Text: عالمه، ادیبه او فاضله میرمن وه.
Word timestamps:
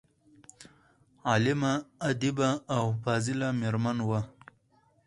عالمه، 1.29 1.73
ادیبه 2.09 2.49
او 2.75 2.83
فاضله 3.03 3.47
میرمن 3.59 3.97
وه. 4.09 4.21